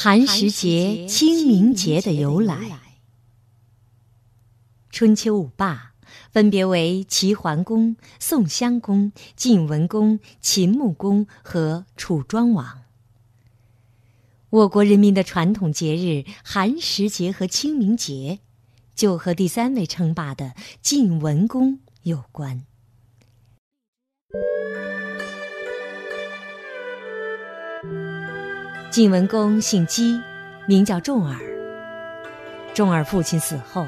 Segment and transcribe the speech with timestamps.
[0.00, 2.56] 寒食节、清明节的由来。
[4.90, 5.94] 春秋五霸
[6.30, 12.84] 分别为齐桓公、宋襄公、晋文公、秦穆公和楚庄王。
[14.50, 18.38] 我国人民的传统节日寒食节和清明节，
[18.94, 22.67] 就和第三位称霸的晋文公有关。
[28.90, 30.18] 晋文公姓姬，
[30.66, 31.38] 名叫重耳。
[32.74, 33.86] 重耳父亲死后，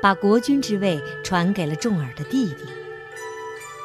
[0.00, 2.64] 把国君之位传给了重耳的弟弟。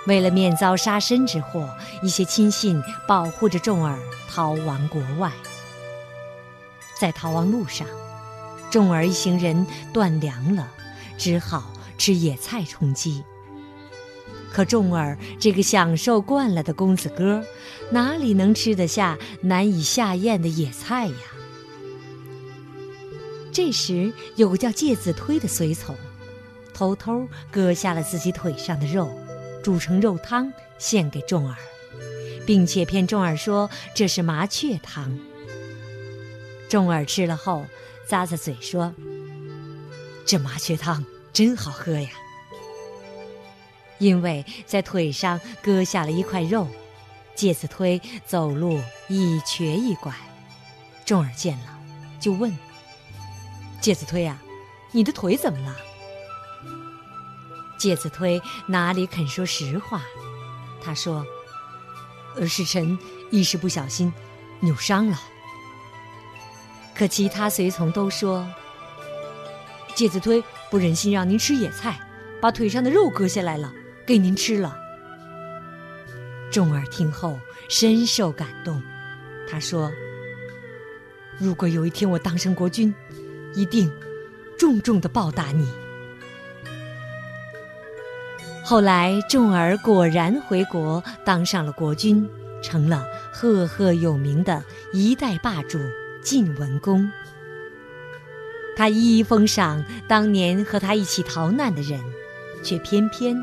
[0.05, 1.67] 为了免遭杀身之祸，
[2.03, 3.97] 一些亲信保护着重耳
[4.29, 5.31] 逃亡国外。
[6.99, 7.87] 在逃亡路上，
[8.69, 10.71] 重耳一行人断粮了，
[11.17, 13.23] 只好吃野菜充饥。
[14.51, 17.43] 可重耳这个享受惯了的公子哥，
[17.89, 21.15] 哪里能吃得下难以下咽的野菜呀？
[23.53, 25.95] 这时，有个叫介子推的随从，
[26.73, 29.09] 偷偷割下了自己腿上的肉，
[29.63, 31.57] 煮成肉汤献给仲耳，
[32.45, 35.17] 并且骗仲耳说这是麻雀汤。
[36.69, 37.65] 仲耳吃了后，
[38.07, 38.93] 咂咂嘴说
[40.25, 42.09] ：“这麻雀汤真好喝呀。”
[44.01, 46.67] 因为在腿上割下了一块肉，
[47.35, 50.11] 介子推走路一瘸一拐。
[51.05, 51.79] 重耳见了，
[52.19, 52.51] 就问
[53.79, 54.41] ：“介子推呀，
[54.91, 55.75] 你的腿怎么了？”
[57.77, 60.01] 介子推哪里肯说实话，
[60.83, 61.23] 他说
[62.35, 62.97] ：“呃，是臣
[63.29, 64.11] 一时不小心
[64.61, 65.21] 扭伤了。”
[66.95, 68.47] 可其他随从都说
[69.93, 71.99] ：“介子推不忍心让您吃野菜，
[72.41, 73.71] 把腿上的肉割下来了。”
[74.05, 74.77] 给您吃了。
[76.51, 78.81] 重耳听后深受感动，
[79.49, 79.91] 他说
[81.39, 82.93] ：“如果有一天我当上国君，
[83.53, 83.91] 一定
[84.59, 85.71] 重重的报答你。”
[88.63, 92.29] 后来，重耳果然回国，当上了国君，
[92.61, 94.63] 成了赫赫有名的
[94.93, 95.79] 一代霸主
[96.21, 97.09] 晋文公。
[98.75, 101.99] 他一一封赏当年和他一起逃难的人，
[102.63, 103.35] 却偏偏。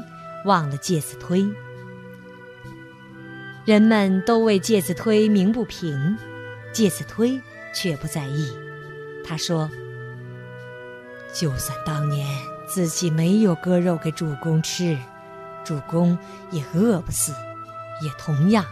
[0.45, 1.47] 忘了介子推，
[3.65, 6.17] 人们都为介子推鸣不平，
[6.73, 7.41] 介子推
[7.75, 8.51] 却不在意。
[9.25, 9.69] 他说
[11.35, 12.27] ：“就算当年
[12.67, 14.97] 自己没有割肉给主公吃，
[15.65, 16.17] 主公
[16.51, 17.33] 也饿不死，
[18.03, 18.65] 也同样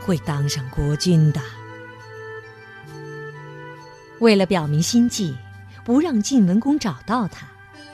[0.00, 1.40] 会当上国君的。”
[4.18, 5.36] 为了表明心迹，
[5.84, 7.46] 不让晋文公找到他，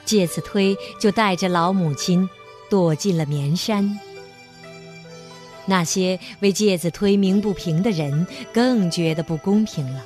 [0.04, 2.28] 介子推就带着老母亲。
[2.68, 3.98] 躲进了绵山。
[5.68, 10.04] 那些为介子推鸣不平的人更觉得不公平了，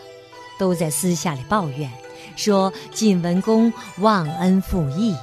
[0.58, 1.90] 都在私下里抱怨，
[2.34, 5.14] 说晋文公忘恩负义。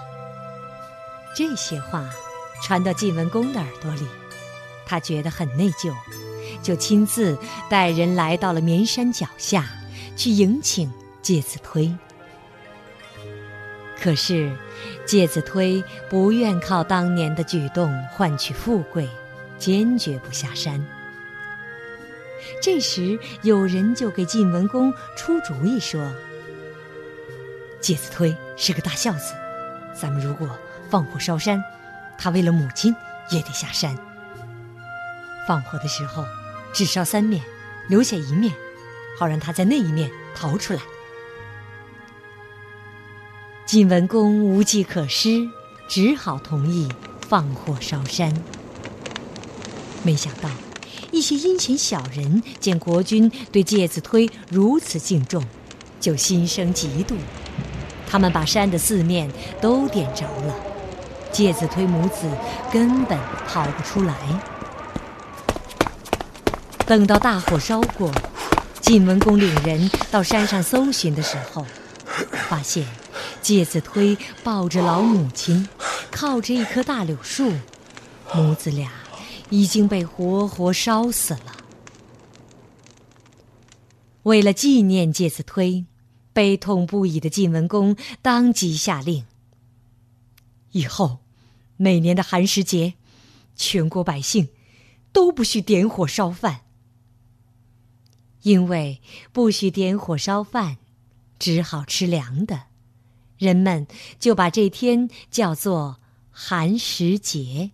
[1.36, 2.08] 这些话
[2.64, 4.06] 传到晋文公的耳朵里，
[4.86, 5.92] 他觉得很内疚，
[6.62, 7.38] 就亲自
[7.69, 9.68] 带人来到了绵山脚下，
[10.16, 10.92] 去迎请
[11.24, 11.92] 介子推。
[14.00, 14.52] 可是，
[15.06, 19.09] 介子推不愿靠当年的举动换取富贵，
[19.58, 20.85] 坚决不下山。
[22.62, 26.09] 这时，有人就给晋文公出主意说
[27.81, 29.34] ：“介子推是个大孝子，
[30.00, 30.47] 咱们如果
[30.90, 31.62] 放火烧山，
[32.18, 32.96] 他为了母亲
[33.31, 33.97] 也得下山。
[35.47, 36.24] 放火的时候，
[36.72, 37.44] 只烧三面，
[37.90, 38.53] 留下一面，
[39.18, 40.80] 好让他在那一面逃出来。”
[43.67, 45.45] 晋文公无计可施，
[45.89, 46.88] 只好同意
[47.28, 48.33] 放火烧山。
[50.03, 50.50] 没想到，
[51.11, 55.44] 一些阴险小人见国君对介子推如此敬重，
[56.00, 57.16] 就心生嫉妒。
[58.09, 59.29] 他们把山的四面
[59.59, 60.56] 都点着了，
[61.33, 62.25] 介子推母子
[62.72, 63.19] 根本
[63.50, 64.16] 逃不出来。
[66.85, 68.09] 等到大火烧过，
[68.79, 71.65] 晋文公领人到山上搜寻的时候，
[72.47, 72.86] 发现。
[73.47, 75.69] 介子推抱着老母亲，
[76.11, 77.49] 靠着一棵大柳树，
[78.35, 78.91] 母子俩
[79.49, 81.55] 已经被活活烧死了。
[84.23, 85.85] 为了纪念介子推，
[86.33, 89.23] 悲痛不已的晋文公当即下令：
[90.73, 91.19] 以后
[91.77, 92.95] 每年的寒食节，
[93.55, 94.49] 全国百姓
[95.13, 96.63] 都不许点火烧饭，
[98.41, 99.01] 因为
[99.31, 100.75] 不许点火烧饭，
[101.39, 102.63] 只好吃凉的。
[103.38, 103.86] 人们
[104.19, 105.98] 就把这天叫做
[106.31, 107.72] 寒食节。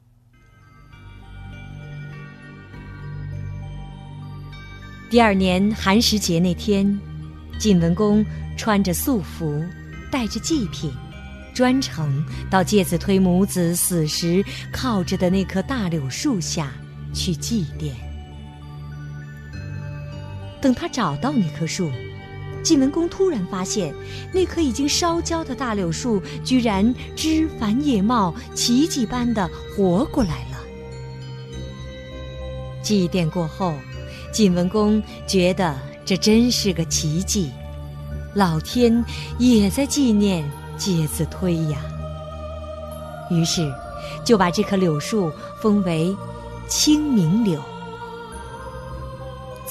[5.09, 6.99] 第二年寒食节那天，
[7.59, 8.25] 晋文公
[8.57, 9.63] 穿着素服，
[10.11, 10.91] 带着祭品，
[11.53, 16.73] 专程到介子推母子死时靠着的那棵大柳树下
[17.13, 17.91] 去祭奠。
[20.59, 21.91] 等他找到那棵树，
[22.63, 23.93] 晋文公突然发现，
[24.33, 30.57] 那棵已经烧焦的大柳树居然枝繁叶茂，奇迹般的活过来了。
[32.81, 33.73] 祭奠过后，
[34.31, 37.51] 晋文公觉得这真是个奇迹，
[38.33, 39.03] 老天
[39.37, 41.79] 也在纪念介子推呀。
[43.29, 43.71] 于是，
[44.25, 45.31] 就把这棵柳树
[45.61, 46.15] 封为
[46.67, 47.61] 清明柳。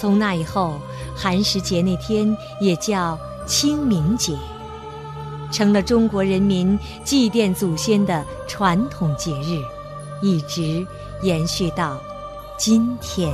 [0.03, 0.81] 从那以后，
[1.15, 3.17] 寒食节那天也叫
[3.47, 4.37] 清明节，
[5.53, 9.63] 成了中国人民祭奠祖先的传统节日，
[10.21, 10.85] 一直
[11.23, 12.01] 延续到。
[12.59, 13.33] 今天。